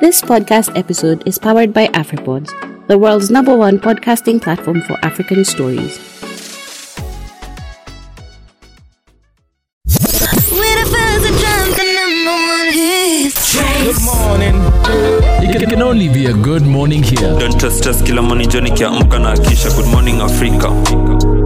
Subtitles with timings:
[0.00, 5.44] This podcast episode is powered by AfriPods, the world's number one podcasting platform for African
[5.44, 5.98] stories.
[12.66, 14.54] Good morning.
[15.44, 17.38] It can, can only be a good morning here.
[17.38, 20.68] Don't trust us kila morning Johnny kiamka na kisha good morning Africa.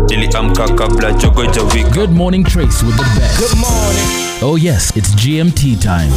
[0.09, 1.91] Niliamka kabla jogo jawika.
[1.95, 3.39] Good morning, Trace with the best.
[3.41, 4.09] Good morning.
[4.43, 6.11] Oh, yes, it's GMT time.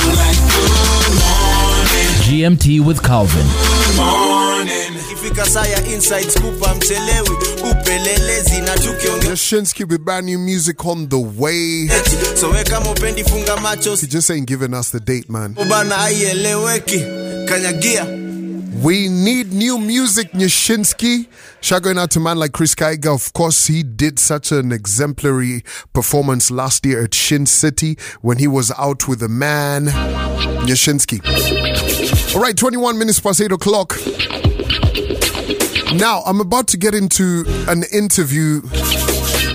[2.23, 3.45] GMT with Calvin.
[5.11, 7.29] ikifika saa ya inside scoop amchelewi
[7.71, 11.89] upelelezi na tukiongea Nyashinsky with brand new music on the way.
[12.39, 15.55] so we kama upendi funga macho He just ain't giving us the date, man.
[18.81, 21.27] We need new music, Nyashinsky.
[21.61, 23.13] Shout out to man like Chris Kaiga.
[23.13, 28.47] Of course, he did such an exemplary performance last year at Shin City when he
[28.47, 29.85] was out with a man,
[30.65, 31.23] Nyashinsky.
[32.35, 33.95] All right, 21 minutes past 8 o'clock.
[35.93, 38.61] Now, I'm about to get into an interview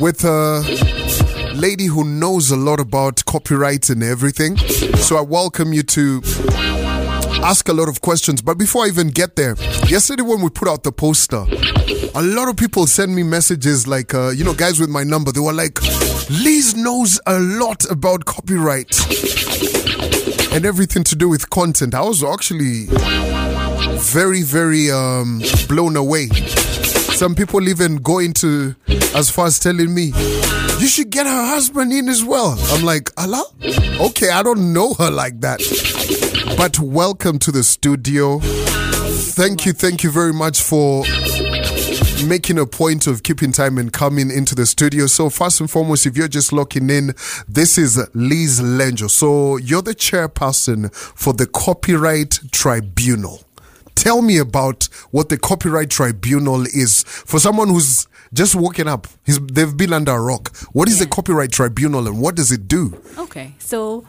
[0.00, 0.60] with a
[1.54, 4.56] lady who knows a lot about copyright and everything.
[4.98, 6.20] So I welcome you to
[7.42, 8.42] ask a lot of questions.
[8.42, 9.54] But before I even get there,
[9.86, 11.44] yesterday when we put out the poster,
[12.14, 15.32] a lot of people sent me messages like, uh, you know, guys with my number,
[15.32, 15.80] they were like,
[16.30, 18.94] Liz knows a lot about copyright
[20.52, 21.94] and everything to do with content.
[21.94, 22.86] I was actually
[24.00, 26.28] very, very um, blown away.
[26.28, 28.74] Some people even go into
[29.14, 30.12] as far as telling me,
[30.78, 32.56] you should get her husband in as well.
[32.70, 33.44] I'm like, Allah?
[34.00, 35.60] Okay, I don't know her like that.
[36.56, 38.40] But welcome to the studio.
[38.40, 41.04] Thank you, thank you very much for
[42.26, 45.06] making a point of keeping time and coming into the studio.
[45.06, 47.14] So, first and foremost, if you're just locking in,
[47.48, 49.10] this is Liz Lenjo.
[49.10, 53.42] So, you're the chairperson for the Copyright Tribunal.
[53.94, 59.06] Tell me about what the Copyright Tribunal is for someone who's just woken up.
[59.24, 60.56] He's, they've been under a rock.
[60.72, 63.00] What is the Copyright Tribunal and what does it do?
[63.16, 64.04] Okay, so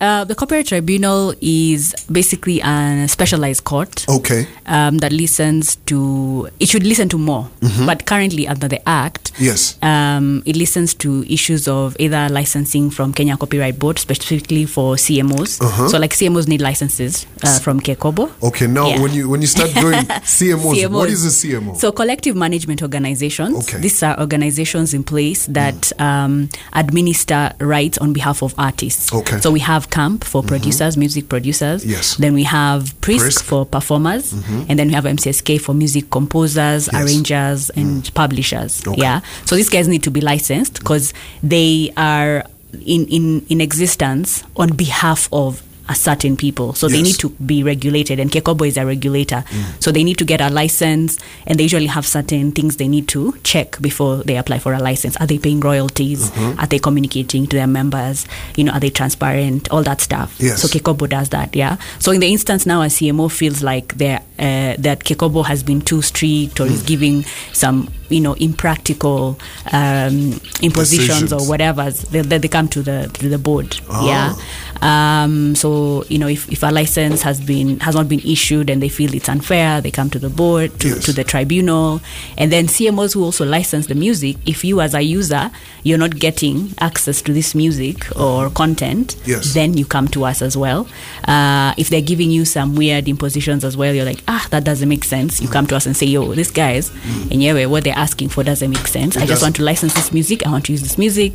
[0.00, 4.46] uh, the Copyright Tribunal is basically a specialized court Okay.
[4.66, 6.48] um, that listens to.
[6.58, 7.48] It should listen to more,
[7.86, 9.76] but currently under the Act, Yes.
[9.82, 15.58] um, it listens to issues of either licensing from Kenya Copyright Board, specifically for CMOs.
[15.90, 18.30] So, like CMOs need licenses uh, from KECOBO.
[18.42, 19.00] Okay, now Yeah.
[19.02, 21.76] when you when you start doing CMOs, what is a CMO?
[21.76, 23.56] So, collective management organizations.
[23.68, 23.78] Okay.
[23.78, 23.82] Mm.
[23.82, 29.12] These are organizations in place that um, administer rights on behalf of artists.
[29.12, 29.32] Okay.
[29.32, 29.40] Mm-hmm.
[29.42, 31.84] So, we have KAMP for producers, music producers.
[31.84, 32.16] Yes.
[32.16, 33.42] Then we have PRiSK.
[33.42, 34.32] for performers.
[34.68, 36.94] And then we have MCSK for music composers, Yes.
[36.94, 37.04] Mm.
[37.04, 38.86] arrangers, and publishers.
[38.86, 39.00] Okay.
[39.02, 39.20] Yeah.
[39.46, 41.12] So, these guys need to be licensed because
[41.42, 42.44] they are
[42.86, 46.72] in, in, in existence on behalf of a certain people.
[46.72, 49.44] So they need to be regulated, and KECOBO is a regulator.
[49.48, 49.82] Mm.
[49.82, 53.08] So they need to get a license, and they usually have certain things they need
[53.08, 55.16] to check before they apply for a license.
[55.16, 56.30] Are they paying royalties?
[56.30, 56.60] Mm-hmm.
[56.60, 58.26] Are they communicating to their members?
[58.56, 59.68] You know, are they transparent?
[59.70, 60.36] All that stuff.
[60.38, 60.62] Yes.
[60.62, 61.56] So KECOBO does that.
[61.56, 61.76] Yeah.
[61.98, 65.80] So in the instance now, a CMO feels like they're, uh, that KECOBO has been
[65.80, 69.38] too strict or is giving some, you know, impractical
[69.72, 71.32] um, impositions Decisions.
[71.32, 71.90] or whatever.
[71.90, 73.78] They, they they come to the to the board.
[73.90, 74.06] Ah.
[74.06, 74.34] Yeah.
[74.82, 78.82] Um, so you know, if, if a license has been has not been issued and
[78.82, 81.04] they feel it's unfair, they come to the board to, Yes.
[81.04, 82.00] to the tribunal,
[82.38, 84.36] and then CMOs who also license the music.
[84.46, 85.50] If you as a user
[85.82, 89.54] you're not getting access to this music or content, Yes.
[89.54, 90.86] then you come to us as well.
[91.26, 94.88] Uh, if they're giving you some weird impositions as well, you're like, ah, that doesn't
[94.88, 95.40] make sense.
[95.42, 96.90] You come to us and say, yo, these guys,
[97.30, 99.16] and yeah, what they're asking for doesn't make sense.
[99.16, 100.46] I just want to license this music.
[100.46, 101.32] I want to use this music,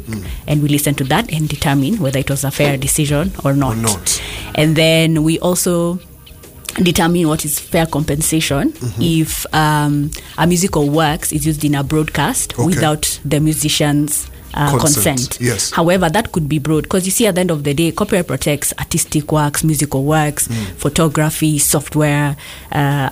[0.47, 3.75] and we listen to that and determine whether it was a fair decision or not.
[3.77, 4.21] not.
[4.55, 5.99] And then we also
[6.81, 9.01] determine what is fair compensation Mm-hmm.
[9.01, 12.65] if um, a musical works is used in a broadcast Okay.
[12.65, 15.37] without the musician's uh, Consent, consent.
[15.41, 15.71] yes.
[15.71, 18.25] However, that could be broad because you see, at the end of the day, copyright
[18.27, 20.55] protects artistic works, musical works, Mm.
[20.77, 22.37] photography, software,
[22.71, 23.09] uh,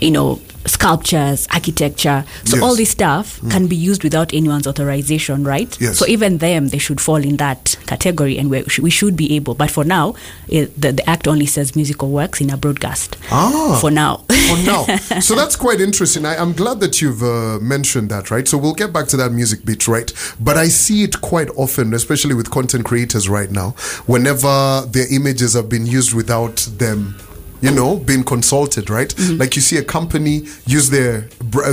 [0.00, 2.24] you know, sculptures, architecture.
[2.44, 2.62] So Yes.
[2.64, 5.76] all this stuff can be used without anyone's authorization, right?
[5.80, 5.98] Yes.
[5.98, 9.54] So even them, they should fall in that category, and we, we should be able.
[9.54, 10.14] But for now,
[10.48, 13.16] it, the, the act only says musical works in a broadcast.
[13.30, 13.78] Ah.
[13.80, 14.24] For now.
[14.28, 14.86] for now.
[15.20, 16.24] So that's quite interesting.
[16.26, 18.46] I, I'm glad that you've uh, mentioned that, right?
[18.48, 20.12] So we'll get back to that music bit, right?
[20.40, 23.70] But I see it quite often, especially with content creators right now,
[24.06, 27.16] whenever their images have been used without them.
[27.62, 29.14] You know, being consulted, right?
[29.38, 31.28] Like you see a company use their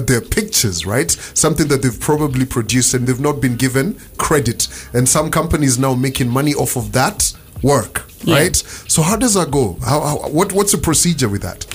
[0.06, 1.10] their pictures, right?
[1.34, 4.68] Something that they've probably produced and they've not been given credit.
[4.94, 8.36] And some companies now making money off of that work, Yeah.
[8.36, 8.56] right?
[8.88, 9.78] So how does that go?
[9.86, 11.66] How, how what what's the procedure with that?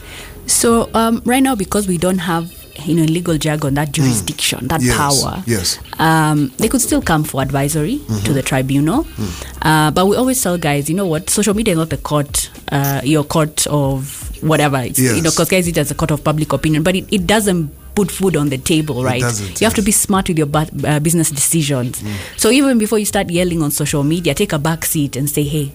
[0.47, 2.53] So um, right now, because we don't have
[2.85, 4.87] you know in legal jargon that jurisdiction, that Mm.
[4.87, 5.79] Yes, power, yes.
[5.99, 8.25] um, they could still come for advisory Mm-hmm.
[8.25, 9.05] to the tribunal.
[9.05, 9.31] Mm.
[9.63, 12.51] Uh, but we always tell guys, you know what, social media is not the court,
[12.73, 14.79] uh, your court of whatever.
[14.79, 17.27] It's, You know, because guys, it as a court of public opinion, but it, it
[17.27, 19.21] doesn't put food on the table, right?
[19.21, 22.03] doesn't, you have to be smart with your bu- uh, business decisions.
[22.37, 25.43] So even before you start yelling on social media, take a back seat and say,
[25.43, 25.73] hey,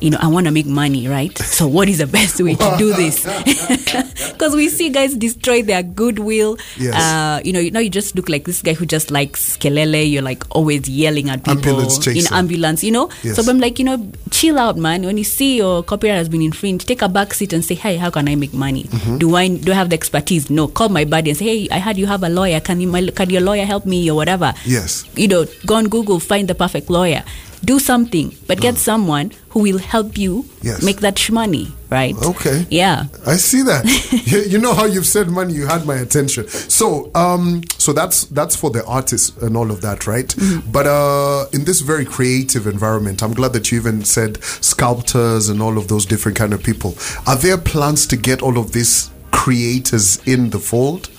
[0.00, 1.36] you know, I want to make money, right?
[1.60, 3.26] So what is the best way to do this?
[4.32, 6.56] Because we see guys destroy their goodwill.
[6.78, 6.94] Yes.
[6.94, 10.10] Uh, you know, now you just look like this guy who just likes kelele.
[10.10, 12.82] You're like always yelling at people Ambulance in ambulance.
[12.82, 13.36] You know, Yes.
[13.36, 15.02] so I'm like, you know, chill out, man.
[15.04, 17.96] When you see your copyright has been infringed, take a back seat and say, hey,
[17.96, 18.84] how can I make money?
[18.84, 19.18] Mm-hmm.
[19.18, 20.48] Do I do I have the expertise?
[20.48, 20.68] No.
[20.68, 22.60] Call my buddy and say, hey, I heard you have a lawyer.
[22.60, 24.54] Can you my, can your lawyer help me or whatever?
[24.64, 25.04] Yes.
[25.16, 27.24] You know, go on Google, find the perfect lawyer.
[27.62, 30.46] Do something, but get someone who will help you.
[30.62, 30.82] Yes.
[30.82, 32.14] make that money, right?
[32.24, 32.66] Okay.
[32.70, 33.04] Yeah.
[33.26, 33.84] I see that.
[34.26, 36.48] you, you know how you've said money, you had my attention.
[36.48, 40.28] So, um, so that's that's for the artists and all of that, right?
[40.28, 40.72] Mm-hmm.
[40.72, 45.60] But uh, in this very creative environment, I'm glad that you even said sculptors and
[45.60, 46.94] all of those different kind of people.
[47.26, 51.10] Are there plans to get all of these creators in the fold?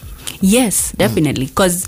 [0.42, 1.46] Yes, definitely.
[1.46, 1.88] Because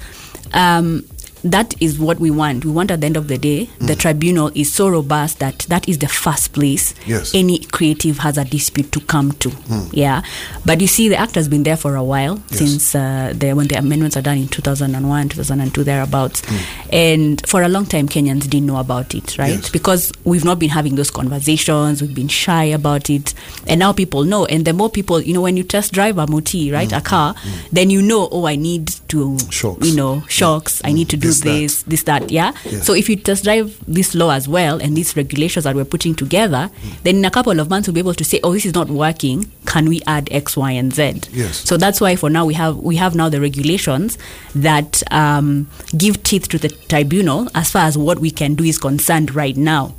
[0.53, 1.05] um,
[1.43, 2.63] that is what we want.
[2.65, 3.87] We want at the end of the day, Mm.
[3.87, 7.31] the tribunal is so robust that that is the first place Yes.
[7.33, 9.51] any creative has a dispute to come to.
[9.91, 10.21] Yeah.
[10.65, 12.59] But you see, the act has been there for a while Yes.
[12.59, 16.41] since uh, the, when the amendments are done in 2001, 2002, thereabouts.
[16.43, 16.57] Mm.
[16.93, 19.53] And for a long time, Kenyans didn't know about it, right?
[19.55, 19.69] Yes.
[19.69, 23.33] Because we've not been having those conversations, we've been shy about it.
[23.67, 24.45] And now people know.
[24.45, 27.35] And the more people, you know, when you test drive a moti, right, a car,
[27.71, 29.51] then you know, oh, I need to, Mm.
[29.51, 29.87] Shocks.
[29.87, 30.81] you know, shocks.
[30.83, 31.83] I need to do This, that.
[31.83, 32.51] this, this, that, yeah?
[32.65, 32.81] Yeah.
[32.81, 36.15] So if you test drive this law as well and these regulations that we're putting
[36.15, 36.69] together,
[37.03, 38.89] then in a couple of months we'll be able to say, oh, this is not
[38.89, 39.51] working.
[39.65, 41.21] Can we add X, Y, and Z?
[41.31, 41.57] Yes.
[41.57, 44.17] So that's why for now we have we have now the regulations
[44.55, 48.77] that um, give teeth to the tribunal as far as what we can do is
[48.77, 49.95] concerned right now.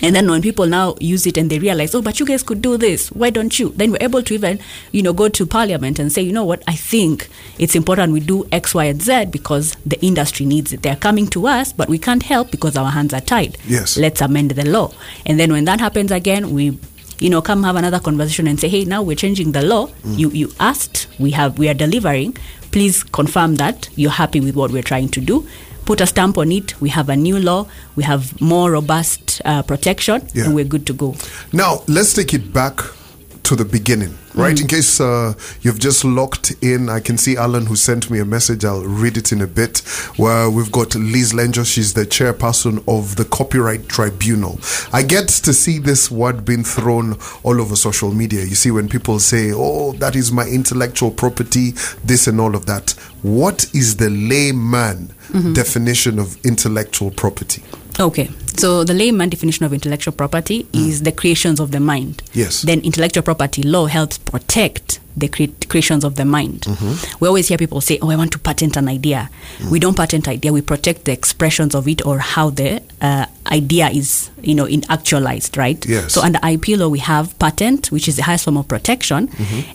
[0.00, 2.62] And then when people now use it and they realize, oh, but you guys could
[2.62, 3.70] do this, why don't you?
[3.70, 4.58] Then we're able to even,
[4.90, 7.28] you know, go to parliament and say, you know what, I think
[7.58, 10.82] it's important we do X, Y, and Z because the industry needs it.
[10.82, 13.58] They're coming to us, but we can't help because our hands are tied.
[13.66, 13.96] Yes.
[13.96, 14.92] Let's amend the law.
[15.26, 16.78] And then when that happens again, we
[17.18, 20.18] you know come have another conversation and say hey now we're changing the law mm.
[20.18, 22.36] you you asked we have we are delivering
[22.72, 25.46] please confirm that you're happy with what we're trying to do
[25.84, 26.80] put a stamp on it.
[26.80, 27.66] We have a new law.
[27.96, 30.28] We have more robust uh, protection.
[30.34, 30.44] Yeah.
[30.44, 31.14] and we're good to go.
[31.52, 32.80] Now, let's take it back
[33.52, 34.58] to the beginning, right?
[34.58, 38.24] In case uh, you've just locked in, I can see Alan who sent me a
[38.24, 38.64] message.
[38.64, 39.80] I'll read it in a bit.
[40.16, 44.58] Where we've got Liz Lenjo, she's the chairperson of the Copyright Tribunal.
[44.90, 48.40] I get to see this word being thrown all over social media.
[48.40, 51.72] You see, when people say, oh, that is my intellectual property,
[52.02, 52.92] this and all of that.
[53.20, 55.12] What is the layman
[55.52, 57.62] definition of intellectual property?
[58.00, 60.78] Okay, so the layman definition of intellectual property hmm.
[60.78, 62.22] is the creations of the mind.
[62.32, 62.62] Yes.
[62.62, 66.62] Then intellectual property law helps protect the cre- creations of the mind.
[66.62, 67.16] Mm-hmm.
[67.20, 69.70] We always hear people say, "Oh, I want to patent an idea." Hmm.
[69.70, 73.88] We don't patent idea; we protect the expressions of it or how the uh, idea
[73.90, 75.84] is, you know, in actualized, right?
[75.86, 76.12] Yes.
[76.14, 79.28] So under IP law, we have patent, which is the highest form of protection,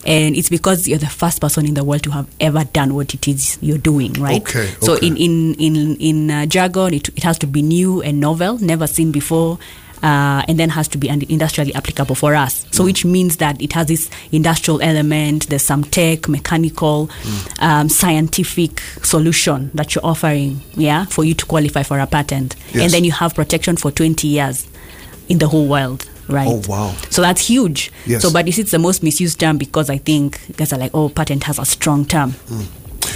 [0.04, 3.14] and it's because you're the first person in the world to have ever done what
[3.14, 4.42] it is you're doing, right?
[4.42, 5.06] Okay, So okay.
[5.06, 8.86] in in in in uh, jargon, it, it has to be new and novel, never
[8.86, 9.58] seen before.
[10.02, 12.64] Uh, and then has to be industrially applicable for us.
[12.70, 15.48] So, which means that it has this industrial element.
[15.48, 17.10] There's some tech, mechanical,
[17.58, 22.54] um, scientific solution that you're offering, yeah, for you to qualify for a patent.
[22.72, 22.84] Yes.
[22.84, 24.66] And then you have protection for 20 years
[25.28, 26.48] in the whole world, right?
[26.48, 26.94] Oh, wow.
[27.10, 27.90] So that's huge.
[28.06, 28.22] Yes.
[28.22, 31.08] So, but see, it's the most misused term because I think guys are like, oh,
[31.08, 32.34] patent has a strong term.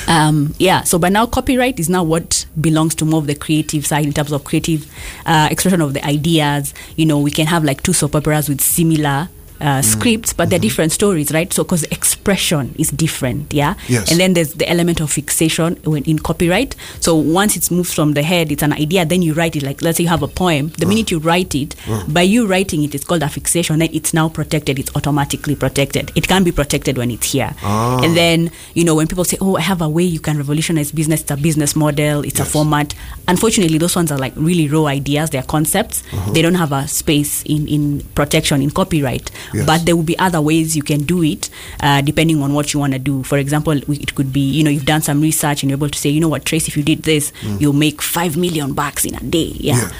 [0.08, 0.82] Um, yeah.
[0.82, 4.12] So, by now copyright is now what belongs to more of the creative side in
[4.12, 4.90] terms of creative
[5.26, 6.74] uh, expression of the ideas.
[6.96, 9.28] You know, we can have like two soap operas with similar.
[9.62, 9.84] Uh, Mm.
[9.84, 10.62] scripts, but they're mm-hmm.
[10.62, 11.52] different stories, right?
[11.52, 13.74] So, because expression is different, yeah.
[13.88, 14.10] Yes.
[14.10, 16.74] And then there's the element of fixation when in copyright.
[17.00, 19.04] So once it's moved from the head, it's an idea.
[19.04, 19.62] Then you write it.
[19.62, 20.68] Like let's say you have a poem.
[20.78, 20.88] The ah.
[20.88, 22.04] minute you write it, ah.
[22.08, 23.78] by you writing it, it's called a fixation.
[23.78, 24.78] Then it's now protected.
[24.78, 26.10] It's automatically protected.
[26.14, 27.54] It can be protected when it's here.
[27.62, 28.02] Ah.
[28.02, 30.92] And then you know when people say, "Oh, I have a way you can revolutionize
[30.92, 31.22] business.
[31.22, 32.22] It's a business model.
[32.24, 32.94] It's a format."
[33.28, 35.30] Unfortunately, those ones are like really raw ideas.
[35.30, 36.02] They're concepts.
[36.12, 36.32] Uh-huh.
[36.32, 39.30] They don't have a space in in protection in copyright.
[39.54, 39.66] Yes.
[39.66, 42.80] But there will be other ways you can do it uh, depending on what you
[42.80, 43.22] want to do.
[43.22, 45.98] For example, it could be you know you've done some research and you're able to
[45.98, 49.14] say, you know what, Trace, if you did this, you'll make five million bucks in
[49.14, 49.52] a day.
[49.56, 49.76] Yeah.
[49.76, 49.90] Yeah.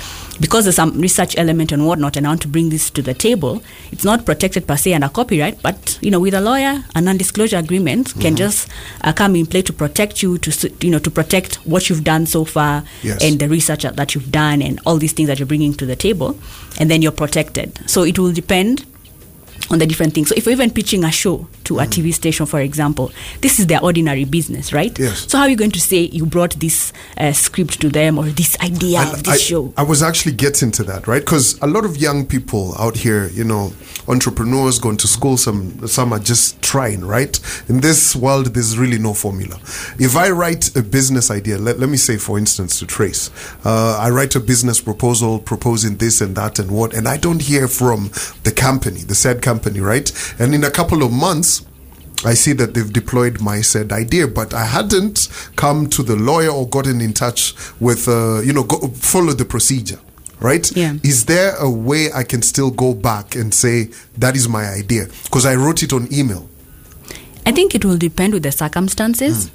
[0.41, 3.15] because there's some research element and whatnot, and I want to bring this to the
[3.15, 7.01] table, it's not protected per se under copyright, but you know, with a lawyer, a
[7.01, 8.69] non-disclosure agreement can just
[9.03, 12.27] uh, come in play to protect you, to you know, to protect what you've done
[12.27, 13.23] so far Yes.
[13.23, 15.97] and the research that you've done and all these things that you're bringing to the
[15.97, 16.37] table,
[16.81, 17.79] and then you're protected.
[17.89, 18.85] So it will depend
[19.71, 20.29] on the different things.
[20.29, 23.67] So if you're even pitching a show to a TV station, for example, this is
[23.67, 24.97] their ordinary business, right?
[24.99, 25.31] Yes.
[25.31, 28.25] So how are you going to say you brought this uh, script to them or
[28.25, 29.73] this idea And of this I, show?
[29.77, 31.21] I was actually getting to that, right?
[31.21, 33.73] Because a lot of young people out here, you know,
[34.09, 37.39] entrepreneurs going to school, some some are just trying, right?
[37.69, 39.57] In this world, there's really no formula.
[39.99, 43.31] If I write a business idea, let, let me say, for instance, to Trace,
[43.65, 47.43] uh, I write a business proposal proposing this and that and what, and I don't
[47.43, 48.11] hear from
[48.45, 50.13] the company, the said company, right?
[50.39, 51.65] And in a couple of months,
[52.25, 56.51] I see that they've deployed my said idea, but I hadn't come to the lawyer
[56.51, 59.99] or gotten in touch with, uh, you know, go, follow the procedure,
[60.39, 60.71] right?
[60.77, 60.95] Yeah.
[61.03, 65.07] Is there a way I can still go back and say that is my idea?
[65.25, 66.49] Because I wrote it on email.
[67.45, 69.51] I think it will depend with the circumstances.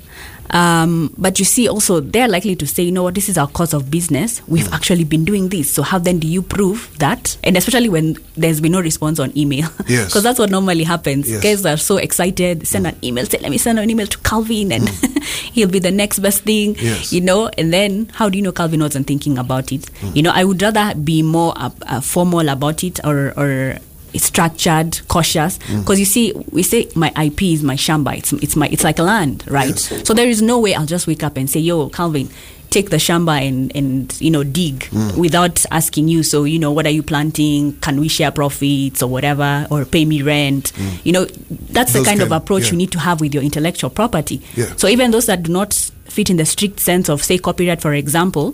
[0.52, 3.48] Um, but you see, also, they're likely to say, you know what, this is our
[3.48, 4.42] course of business.
[4.48, 5.70] We've actually been doing this.
[5.72, 7.38] So, how then do you prove that?
[7.44, 9.70] And especially when there's been no response on email.
[9.88, 10.08] Yes.
[10.08, 11.30] Because that's what normally happens.
[11.30, 11.42] Yes.
[11.42, 14.72] Guys are so excited, send an email, say, let me send an email to Calvin,
[14.74, 14.90] and
[15.54, 17.14] he'll be the next best thing, Yes.
[17.14, 17.48] you know.
[17.58, 19.90] And then, how do you know Calvin wasn't thinking about it?
[20.14, 23.78] You know, I would rather be more uh, uh, formal about it or, or
[24.18, 25.58] structured, cautious.
[25.60, 25.82] Mm.
[25.82, 28.18] Because you see, we say my IP is my shamba.
[28.18, 29.70] It's it's my it's like land, right?
[29.70, 30.08] Yes.
[30.08, 32.30] So there is no way I'll just wake up and say, "Yo, Calvin."
[32.70, 35.16] Take the shamba and, and you know dig mm.
[35.18, 36.22] without asking you.
[36.22, 37.78] So you know what are you planting?
[37.78, 40.74] Can we share profits or whatever, or pay me rent?
[40.74, 41.06] Mm.
[41.06, 42.72] You know that's the Those kind of approach yeah.
[42.72, 44.42] you need to have with your intellectual property.
[44.56, 44.66] Yeah.
[44.76, 45.74] So even those that do not
[46.06, 48.54] fit in the strict sense of say copyright, for example,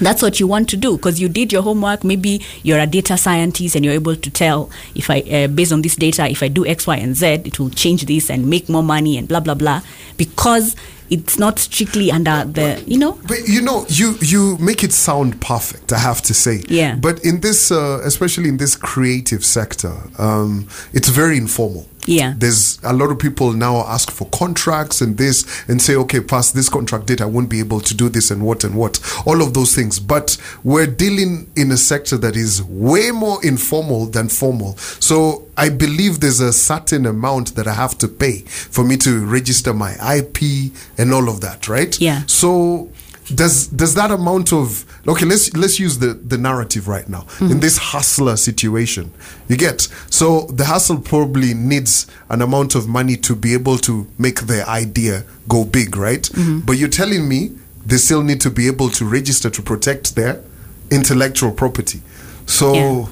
[0.00, 2.04] that's what you want to do because you did your homework.
[2.04, 5.82] Maybe you're a data scientist and you're able to tell if i uh, based on
[5.82, 8.68] this data if i do x y and z it will change this and make
[8.68, 9.82] more money and blah blah blah.
[10.16, 10.76] Because
[11.10, 15.40] it's not strictly under the you know But you know, you you make it sound
[15.40, 15.92] perfect.
[15.92, 16.62] I have to say.
[16.68, 16.96] Yeah.
[16.96, 21.86] But in this, uh, especially in this creative sector, um, it's very informal.
[22.06, 22.34] Yeah.
[22.36, 26.54] There's a lot of people now ask for contracts and this and say, okay, past
[26.54, 29.00] this contract date, I won't be able to do this and what and what.
[29.26, 29.98] All of those things.
[30.00, 34.76] But we're dealing in a sector that is way more informal than formal.
[34.76, 39.24] So I believe there's a certain amount that I have to pay for me to
[39.24, 41.98] register my IP and all of that, right?
[42.00, 42.22] Yeah.
[42.26, 42.90] So
[43.34, 45.24] does does that amount of okay?
[45.24, 47.60] Let's let's use the the narrative right now in mm-hmm.
[47.60, 49.12] this hustler situation.
[49.48, 54.06] You get so the hustle probably needs an amount of money to be able to
[54.18, 56.22] make their idea go big, right?
[56.22, 56.60] Mm-hmm.
[56.60, 57.52] But you're telling me
[57.86, 60.42] they still need to be able to register to protect their
[60.90, 62.02] intellectual property.
[62.46, 62.74] So.
[62.74, 63.06] Yeah.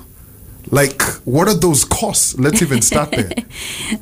[0.72, 2.38] Like, what are those costs?
[2.38, 3.30] Let's even start there.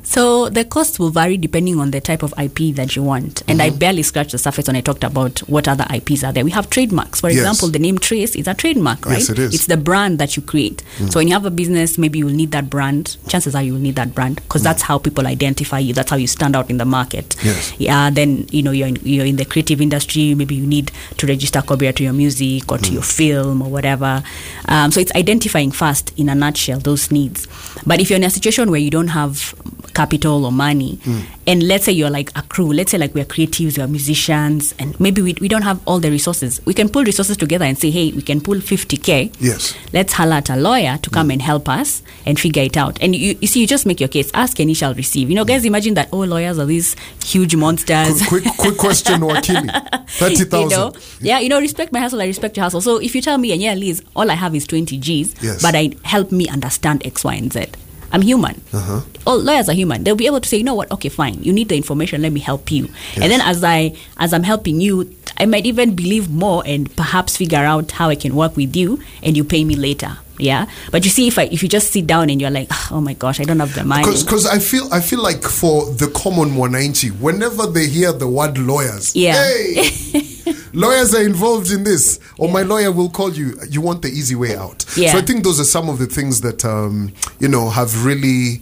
[0.03, 3.43] So the cost will vary depending on the type of IP that you want.
[3.49, 3.77] And I mm-hmm.
[3.77, 6.45] barely scratched the surface when I talked about what other IPs are there.
[6.45, 7.19] We have trademarks.
[7.19, 7.39] For Yes.
[7.39, 9.19] example, the name Trace is a trademark, right?
[9.19, 9.53] Yes, it is.
[9.53, 10.83] It's the brand that you create.
[10.97, 11.11] Mm.
[11.11, 13.17] So when you have a business, maybe you will need that brand.
[13.27, 14.65] Chances are you will need that brand because mm.
[14.65, 15.93] that's how people identify you.
[15.93, 17.35] That's how you stand out in the market.
[17.43, 17.73] Yes.
[17.77, 18.09] Yeah.
[18.09, 20.35] Then you know you're in, you're in the creative industry.
[20.35, 22.93] Maybe you need to register copyright to your music or to mm.
[22.93, 24.23] your film or whatever.
[24.69, 27.47] Um, so it's identifying first in a nutshell those needs.
[27.85, 29.53] But if you're in a situation where you don't have
[29.93, 31.19] capital or money, hmm.
[31.47, 34.99] and let's say you're like a crew, let's say like we're creatives, we're musicians, and
[34.99, 37.89] maybe we, we don't have all the resources, we can pull resources together and say,
[37.91, 39.35] hey, we can pull 50K.
[39.39, 39.75] Yes.
[39.93, 41.31] Let's holler at a lawyer to come hmm.
[41.31, 43.01] and help us and figure it out.
[43.01, 44.31] And you, you see, you just make your case.
[44.33, 45.29] Ask and you shall receive.
[45.29, 48.25] You know, guys, imagine that, oh, lawyers are these huge monsters.
[48.27, 50.09] quick, quick, quick question, Wakili.
[50.09, 52.81] Thirty you know, yeah, you know, respect my hustle, I respect your hustle.
[52.81, 55.61] So if you tell me, and yeah, Liz, all I have is 20 G's, Yes.
[55.61, 57.67] but I help me understand X, Y, and Z.
[58.11, 58.61] I'm human.
[58.73, 59.01] Uh-huh.
[59.25, 60.03] All lawyers are human.
[60.03, 60.91] They'll be able to say, you know what?
[60.91, 61.41] Okay, fine.
[61.43, 62.21] You need the information.
[62.21, 62.89] Let me help you.
[63.15, 67.37] And then as I as I'm helping you, I might even believe more and perhaps
[67.37, 70.17] figure out how I can work with you, and you pay me later.
[70.37, 70.65] Yeah.
[70.91, 73.13] But you see, if I if you just sit down and you're like, oh my
[73.13, 74.03] gosh, I don't have the money.
[74.03, 78.57] Because I feel I feel like for the common mwananchi, whenever they hear the word
[78.57, 79.33] lawyers, Yeah.
[79.33, 79.89] hey,
[80.73, 83.57] lawyers are involved in this, or my lawyer will call you.
[83.69, 84.85] You want the easy way out.
[84.97, 85.11] Yeah.
[85.11, 88.61] So I think those are some of the things that um, you know have really.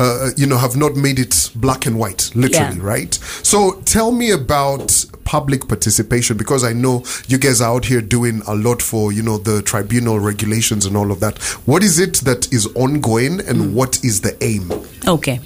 [0.00, 2.82] Uh, you know, have not made it black and white, literally, Yeah.
[2.94, 3.18] right?
[3.42, 8.40] So tell me about public participation because I know you guys are out here doing
[8.46, 11.36] a lot for, you know, the tribunal regulations and all of that.
[11.66, 13.72] What is it that is ongoing and Mm.
[13.74, 14.72] what is the aim?
[15.06, 15.38] Okay.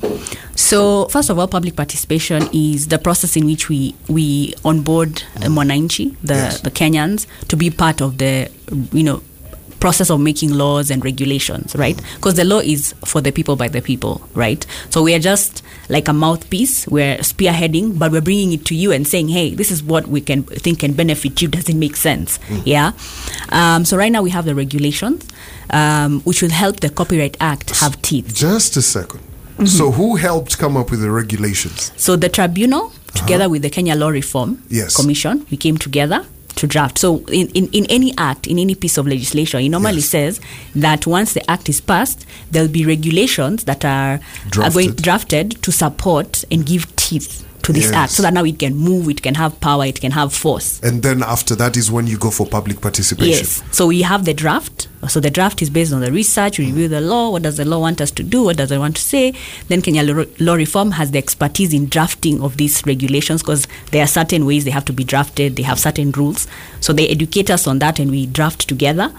[0.54, 5.48] So first of all, public participation is the process in which we we onboard uh,
[5.48, 6.60] Mwananchi, the Yes.
[6.60, 8.48] the Kenyans, to be part of the
[8.92, 9.20] you know
[9.84, 12.00] process of making laws and regulations, right?
[12.14, 14.64] Because the law is for the people by the people, right?
[14.88, 16.88] So we are just like a mouthpiece.
[16.88, 20.22] We're spearheading, but we're bringing it to you and saying, "Hey, this is what we
[20.22, 22.38] can think can benefit you." Does it make sense?
[22.64, 22.92] Yeah.
[23.50, 25.28] Um, so right now we have the regulations,
[25.68, 28.34] um, which will help the Copyright Act have teeth.
[28.34, 29.20] Just a 2nd
[29.54, 29.66] Mm-hmm.
[29.66, 31.92] So, who helped come up with the regulations?
[31.96, 34.96] So the tribunal, together with the Kenya Law Reform Yes.
[34.96, 36.26] Commission, we came together
[36.56, 36.98] to draft.
[36.98, 40.08] So in, in, in any act, in any piece of legislation, it normally Yes.
[40.08, 40.40] says
[40.76, 44.20] that once the act is passed, there'll be regulations that are,
[44.58, 45.02] are going Drafted.
[45.02, 47.94] drafted to support and give teeth to this Yes.
[47.94, 50.80] act so that now it can move, it can have power, it can have force.
[50.82, 53.32] And then after that is when you go for public participation.
[53.44, 53.62] Yes.
[53.72, 54.88] So we have the draft.
[55.08, 56.58] So the draft is based on the research.
[56.58, 57.28] We review the law.
[57.30, 58.44] What does the law want us to do?
[58.44, 59.34] What does it want to say?
[59.68, 60.02] Then Kenya
[60.40, 64.64] Law Reform has the expertise in drafting of these regulations because there are certain ways
[64.64, 65.56] they have to be drafted.
[65.56, 66.46] They have certain rules.
[66.80, 69.12] So they educate us on that, and we draft together.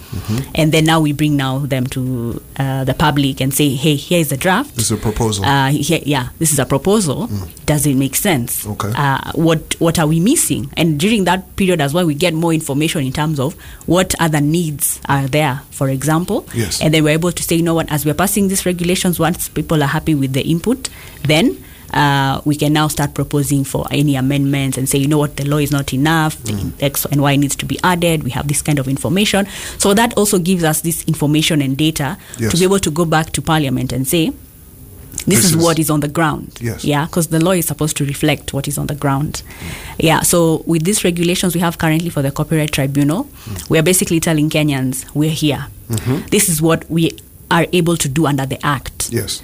[0.55, 4.19] And then now we bring now them to uh, the public and say, hey, here
[4.19, 4.73] is the draft.
[4.75, 5.45] This is a proposal.
[5.45, 7.29] Uh, here, yeah, this is a proposal.
[7.67, 8.34] Does it make sense?
[8.65, 8.91] Okay.
[8.95, 10.69] Uh, what What are we missing?
[10.77, 14.41] And during that period as well, we get more information in terms of what other
[14.41, 15.61] needs are there.
[15.71, 16.81] For example, Yes.
[16.81, 17.91] and then we're able to say, you know what?
[17.91, 20.89] As we're passing these regulations, once people are happy with the input,
[21.23, 21.57] then.
[21.93, 25.45] Uh, we can now start proposing for any amendments and say, you know what, the
[25.45, 26.73] law is not enough, Mm.
[26.81, 28.23] X and Y needs to be added.
[28.23, 29.47] We have this kind of information.
[29.77, 32.51] So that also gives us this information and data Yes.
[32.51, 34.33] to be able to go back to Parliament and say,
[35.25, 36.57] this, This is, is- what is on the ground.
[36.61, 36.83] Yes.
[36.85, 39.41] Yeah, because the law is supposed to reflect what is on the ground.
[39.97, 43.69] Yeah, so with these regulations we have currently for the Copyright Tribunal, mm.
[43.69, 45.67] we are basically telling Kenyans, we're here.
[45.89, 46.27] Mm-hmm.
[46.29, 47.11] This is what we
[47.51, 49.09] are able to do under the Act.
[49.11, 49.41] yes.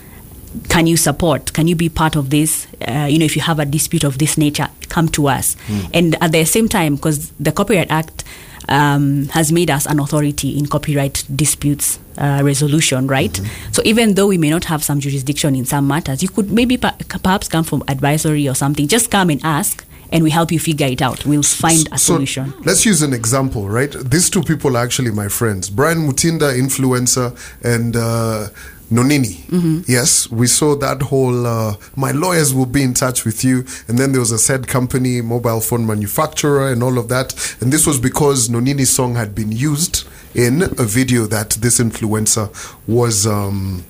[0.68, 1.54] Can you support?
[1.54, 2.68] Can you be part of this?
[2.86, 5.56] Uh, you know, if you have a dispute of this nature, come to us.
[5.68, 5.90] Mm.
[5.94, 8.26] And at the same time, because the Copyright Act
[8.72, 13.40] um, has made us an authority in copyright disputes uh, resolution, right?
[13.72, 16.78] So even though we may not have some jurisdiction in some matters, you could maybe
[16.78, 18.88] per- perhaps come from advisory or something.
[18.88, 21.26] Just come and ask, and we help you figure it out.
[21.26, 22.54] We'll find a So solution.
[22.66, 23.92] let's use an example, right?
[23.92, 25.70] These two people are actually my friends.
[25.70, 28.48] Brian Mutinda, influencer, and uh,
[28.92, 29.38] Nonini.
[29.48, 29.82] Mm-hmm.
[29.88, 31.48] Yes, we saw that whole.
[31.48, 34.68] Uh, my lawyers will be in touch with you, and then there was a said
[34.68, 37.56] company, mobile phone manufacturer, and all of that.
[37.62, 42.50] And this was because Nonini's song had been used in a video that this influencer
[42.88, 43.26] was.
[43.26, 43.86] Um,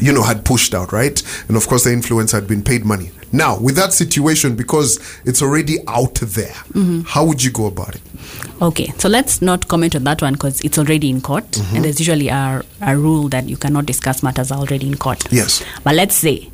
[0.00, 1.22] you know, had pushed out, right?
[1.48, 3.10] And of course, the influencer had been paid money.
[3.32, 7.00] Now, with that situation, because it's already out there, Mm-hmm.
[7.02, 8.00] how would you go about it?
[8.62, 11.76] Okay, so let's not comment on that one because it's already in court, Mm-hmm.
[11.76, 15.30] and there's usually a, a rule that you cannot discuss matters already in court.
[15.30, 15.62] Yes.
[15.84, 16.50] But let's say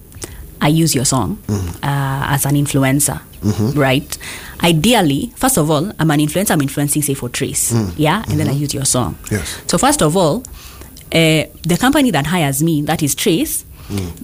[0.61, 3.21] I use your song uh, as an influencer,
[3.77, 4.19] right?
[4.63, 8.25] Ideally, first of all, I'm an influencer, I'm influencing, say, for Trace, yeah?
[8.29, 9.17] And then I use your song.
[9.31, 9.61] Yes.
[9.67, 10.43] So, first of all,
[11.15, 13.65] uh, the company that hires me, that is Trace,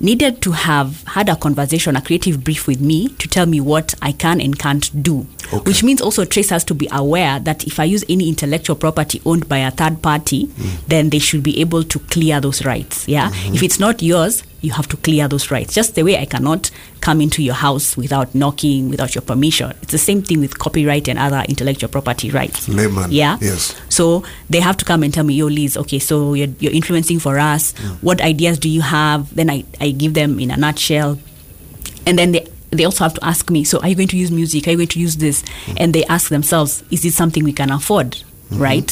[0.00, 3.94] needed to have had a conversation, a creative brief with me to tell me what
[4.00, 5.26] I can and can't do.
[5.53, 5.59] Okay.
[5.70, 9.20] Which means also Trace has to be aware that if I use any intellectual property
[9.26, 10.46] owned by a third party,
[10.88, 13.07] then they should be able to clear those rights.
[13.07, 13.31] Yeah.
[13.53, 15.75] If it's not yours, you have to clear those rights.
[15.75, 16.70] Just the way I cannot
[17.01, 19.70] come into your house without knocking, without your permission.
[19.83, 22.68] It's the same thing with copyright and other intellectual property rights.
[22.68, 23.38] Layman, Yeah.
[23.40, 23.75] yes.
[23.88, 27.18] So they have to come and tell me, yo, Liz, okay, so you're, you're influencing
[27.20, 27.73] for us.
[28.03, 29.35] What ideas do you have?
[29.35, 31.18] Then I, I give them in a nutshell.
[32.07, 34.31] And then they, they also have to ask me, so are you going to use
[34.31, 34.66] music?
[34.68, 35.42] Are you going to use this?
[35.66, 35.77] Mm.
[35.81, 38.23] And they ask themselves, is this something we can afford?
[38.52, 38.90] Right?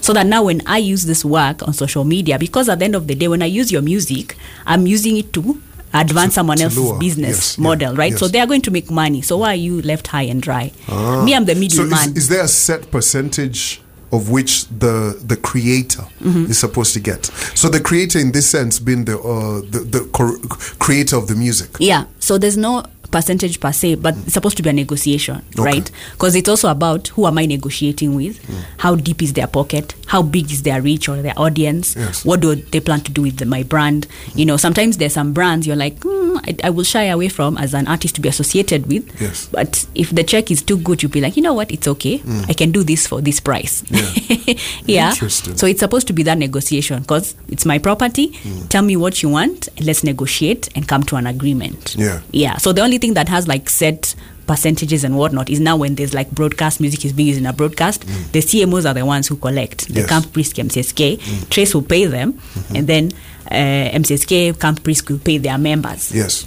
[0.00, 2.94] So that now when I use this work on social media, because at the end
[2.94, 5.60] of the day, when I use your music, I'm using it to
[5.92, 8.16] advance To- someone to else's business yes, yeah, model, right?
[8.16, 9.22] So they are going to make money.
[9.22, 10.70] So why are you left high and dry?
[10.88, 11.24] Ah.
[11.24, 12.10] Me, I'm the So middleman.
[12.10, 16.50] is, is there a set percentage of which the the creator Mm-hmm.
[16.50, 17.26] is supposed to get?
[17.56, 20.38] So the creator, in this sense, being the uh, the, the cor-
[20.78, 21.70] creator of the music.
[21.80, 25.62] Yeah, so there's no percentage per se, but it's supposed to be a negotiation, Okay.
[25.62, 25.90] right?
[26.12, 28.54] Because it's also about who am I negotiating with, hmm.
[28.78, 32.24] how deep is their pocket, how big is their reach or their audience, Yes.
[32.24, 34.06] what do they plan to do with the, my brand.
[34.34, 37.56] You know, sometimes there's some brands you're like, hmm, I, I will shy away from
[37.58, 39.20] as an artist to be associated with.
[39.20, 39.48] Yes.
[39.52, 42.18] But if the check is too good, you'll be like, you know what, it's okay.
[42.18, 42.48] Mm.
[42.48, 43.82] I can do this for this price.
[43.90, 44.54] Yeah.
[44.86, 45.10] yeah.
[45.10, 45.56] Interesting.
[45.56, 48.28] So it's supposed to be that negotiation because it's my property.
[48.28, 48.68] Mm.
[48.68, 51.94] Tell me what you want, and let's negotiate and come to an agreement.
[51.98, 52.20] Yeah.
[52.30, 52.56] Yeah.
[52.58, 54.14] So the only thing that has like set
[54.46, 57.52] percentages and whatnot is now when there's like broadcast music is being used in a
[57.52, 58.32] broadcast, mm.
[58.32, 59.86] the CMOs are the ones who collect.
[59.88, 60.08] The Yes.
[60.08, 62.76] KAMP PRiSK MCSK, Trace will pay them, mm-hmm.
[62.76, 63.12] and then
[63.50, 66.12] MCSK KAMP Preschool pay their members.
[66.14, 66.46] Yes.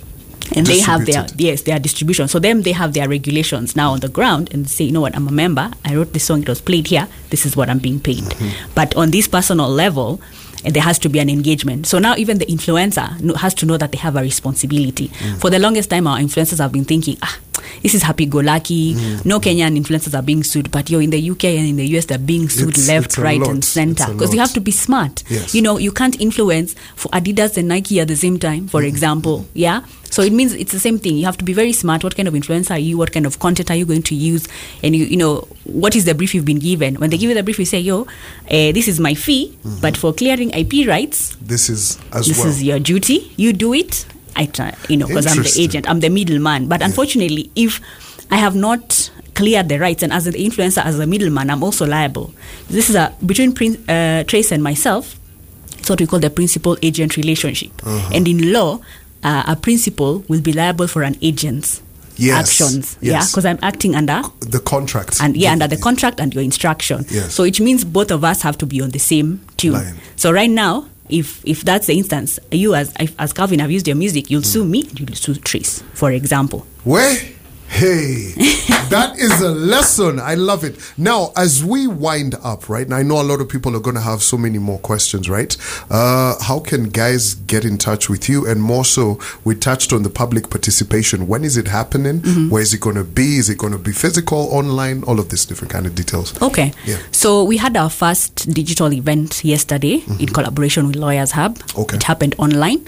[0.55, 2.27] and they have their yes their distribution.
[2.27, 5.15] So them they have their regulations now on the ground and say you know what?
[5.15, 5.71] I'm a member.
[5.85, 6.41] I wrote this song.
[6.41, 7.07] It was played here.
[7.29, 8.23] This is what i'm being paid.
[8.75, 10.19] But on this personal level
[10.65, 11.87] eh, there has to be an engagement.
[11.87, 15.07] So now even the influencer has to know that they have a responsibility.
[15.39, 17.39] For the longest time our influencers have been thinking ah
[17.81, 19.25] this is happy go lucky mm.
[19.25, 22.05] no kenyan influencers are being sued but yo in the uk and in the us
[22.05, 23.49] they're being sued It's- left it's right lot.
[23.49, 25.23] and center because you have to be smart.
[25.29, 25.53] Yes.
[25.55, 28.87] you know you can't influence for adidas and nike at the same time for mm.
[28.87, 29.81] example yeah?
[30.13, 31.17] So it means it's the same thing.
[31.17, 32.03] You have to be very smart.
[32.03, 32.99] What kind of influencer are you?
[32.99, 34.47] What kind of content are you going to use?
[34.83, 36.95] And you you know what is the brief you've been given?
[36.95, 38.05] When they give you the brief you say yo
[38.47, 39.81] eh, this is my fee mm-hmm.
[39.81, 42.47] but for clearing ip rights This is as this well.
[42.47, 43.31] is your duty.
[43.37, 46.67] You do it i try you know because i'm the agent i'm the middleman.
[46.67, 47.79] But unfortunately if
[48.31, 51.85] i have not cleared the rights and as an influencer as a middleman i'm also
[51.85, 52.33] liable.
[52.69, 53.51] This is a between
[53.89, 55.19] uh, trace and myself
[55.79, 57.71] it's what we call the principal agent relationship.
[57.85, 58.11] Uh-huh.
[58.13, 58.79] and in law
[59.23, 61.81] uh, a principal will be liable for an agent's
[62.15, 62.95] Yes, actions.
[63.01, 65.17] Yeah because i'm acting under the contract.
[65.19, 67.05] and yeah under the contract and your instruction.
[67.09, 67.33] Yes.
[67.33, 69.73] so it means both of us have to be on the same tune.
[69.73, 69.95] Line.
[70.15, 73.95] so right now if if that's the instance you as as calvin have used your
[73.95, 77.13] music you'll sue me you'll sue trace for example Where?
[77.73, 78.33] Hey,
[78.89, 80.19] that is a lesson.
[80.19, 80.75] I love it.
[80.95, 83.95] Now, as we wind up, right, and I know a lot of people are going
[83.95, 85.57] to have so many more questions, right?
[85.89, 88.45] Uh, how can guys get in touch with you?
[88.47, 91.27] And more so, we touched on the public participation.
[91.27, 92.19] When is it happening?
[92.51, 93.37] Where is it going to be?
[93.37, 95.03] Is it going to be physical, online?
[95.05, 96.39] All of these different kind of details.
[96.43, 96.97] okay Yeah.
[97.11, 101.81] so we had our first digital event yesterday in collaboration with lawyers hub Mm-hmm.
[101.81, 101.87] Okay.
[101.87, 101.95] Mm-hmm.
[101.97, 102.79] it happened online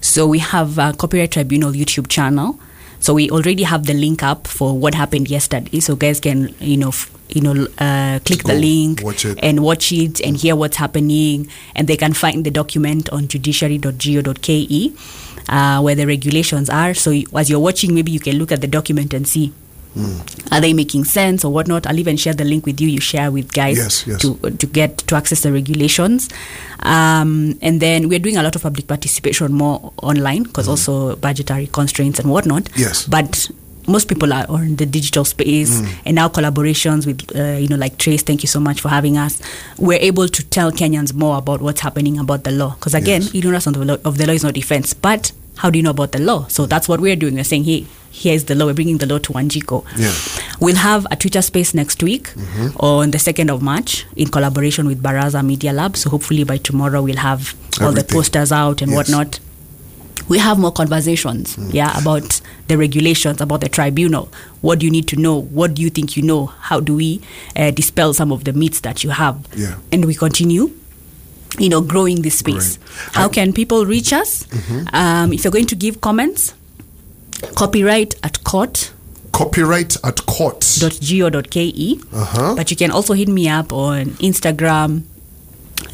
[0.00, 2.58] so we have a copyright tribunal youtube channel
[3.04, 5.78] so we already have the link up for what happened yesterday.
[5.78, 9.92] So guys can you know f- you know uh, click the link watch and watch
[9.92, 11.46] it and hear what's happening.
[11.76, 14.96] And they can find the document on judiciary.go.ke
[15.52, 16.94] uh, where the regulations are.
[16.94, 19.52] So as you're watching maybe you can look at the document and see
[19.94, 20.18] Hmm.
[20.50, 23.30] are they making sense or whatnot i'll even share the link with you you share
[23.30, 24.20] with guys Yes, yes.
[24.22, 26.28] to to get to access the regulations
[26.80, 31.66] um, and then we're doing a lot of public participation more online because also budgetary
[31.68, 32.68] constraints and whatnot.
[32.76, 33.06] Yes.
[33.06, 33.48] but
[33.86, 35.86] most people are on the digital space Hmm.
[36.06, 39.16] and now collaborations with uh, you know like trace thank you so much for having
[39.18, 39.40] us
[39.78, 43.34] we're able to tell kenyans more about what's happening about the law because again Yes.
[43.34, 45.90] ignorance of the, law, of the law is not defense but how do you know
[45.90, 47.86] about the law so that's what we're doing we're saying hey
[48.22, 50.06] here's the law we're bringing the law to Wanjiku Yeah.
[50.08, 50.64] Mm-hmm.
[50.64, 52.32] we'll have a twitter space next week
[52.78, 57.02] on the 2nd of march in collaboration with baraza media lab so hopefully by tomorrow
[57.02, 58.96] we'll have all the posters out and Yes.
[58.96, 59.40] whatnot
[60.28, 61.70] we have more conversations Hmm.
[61.72, 64.28] yeah about the regulations about the tribunal
[64.62, 67.20] what do you need to know what do you think you know how do we
[67.56, 69.74] uh, dispel some of the myths that you have Yeah.
[69.92, 70.70] and we continue
[71.58, 73.14] you know growing this space Great.
[73.16, 74.94] how can people reach us Mm-hmm.
[74.94, 76.54] um, if you're going to give comments
[77.54, 78.92] copyright at court
[79.34, 80.60] Copyright at court.
[80.78, 81.98] .go.ke.
[82.12, 82.54] Uh-huh.
[82.54, 85.02] But you can also hit me up on Instagram,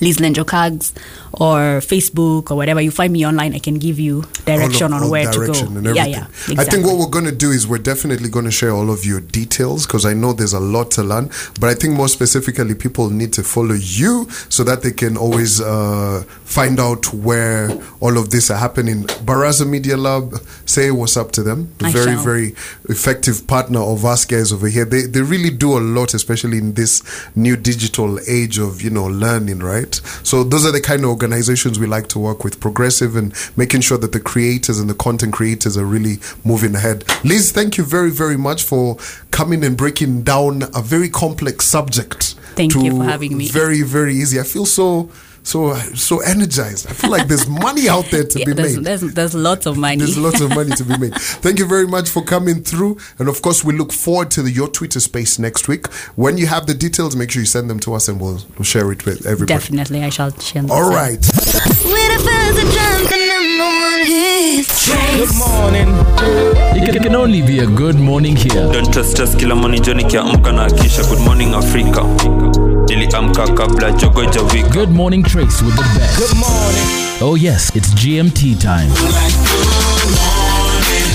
[0.01, 0.93] Liz Lenjokags,
[1.33, 2.81] or Facebook, or whatever.
[2.81, 5.81] You find me online, I can give you direction all of- on where direction to
[5.83, 5.89] go.
[5.91, 6.57] and yeah, everything.
[6.57, 6.61] yeah.
[6.63, 9.05] I think what we're going to do is we're definitely going to share all of
[9.05, 11.31] your details because I know there's a lot to learn.
[11.61, 15.61] But I think more specifically, people need to follow you so that they can always
[15.61, 19.05] uh, find out where all of this are happening.
[19.25, 20.35] Baraza Media Lab,
[20.67, 21.73] say what's up to them.
[21.83, 22.23] I very, shall.
[22.25, 22.49] very
[22.89, 24.85] effective partner of us guys over here.
[24.85, 27.03] They they really do a lot, especially in this
[27.37, 29.70] new digital age of you know learning, right?
[30.23, 33.83] So those are the kind of organizations we like to work with, progressive and making
[33.83, 37.05] sure that the creators and the content creators are really moving ahead.
[37.25, 38.97] Liz, thank you very very much for
[39.31, 42.35] coming and breaking down a very complex subject.
[42.55, 43.49] Thank you to for having me.
[43.49, 44.39] Very very easy.
[44.41, 45.11] I feel so.
[45.43, 46.87] So so energized.
[46.87, 48.85] I feel like there's money out there to Yeah, be there's, made.
[48.85, 49.97] there's, there's lots of money.
[49.97, 51.15] There's lots of money to be made.
[51.43, 52.99] Thank you very much for coming through.
[53.19, 55.87] And of course, we look forward to the, your Twitter space next week.
[56.17, 58.65] When you have the details, make sure you send them to us and we'll, we'll
[58.65, 59.59] share it with everybody.
[59.59, 60.63] Definitely, I shall share.
[60.63, 60.71] them.
[60.71, 61.19] All right.
[61.19, 64.69] With a fuzz of drums, the number one hit.
[65.17, 65.89] Good morning.
[66.77, 68.71] It can, can only be a good morning here.
[68.73, 74.25] don't trust trust kila morning joni kiamka na akisha good morning africa niliamka kabla jogo
[74.25, 76.19] jawika Good morning, Trace with the best.
[76.19, 76.87] Good morning.
[77.23, 78.91] Oh, yes, it's GMT time.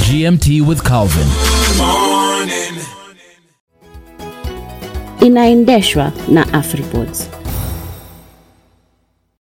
[0.08, 1.28] GMT with Calvin.
[5.22, 7.28] inaendeshwa na afriboards